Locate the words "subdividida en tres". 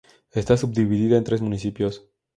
0.57-1.41